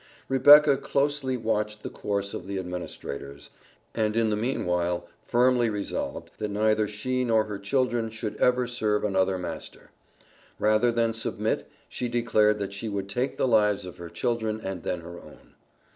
[0.27, 3.51] Rebecca closely watched the course of the administrators,
[3.93, 9.03] and in the meanwhile firmly resolved, that neither she nor her children should ever serve
[9.03, 9.91] another master.
[10.57, 14.81] Rather than submit, she declared that she would take the lives of her children and
[14.81, 15.53] then her own.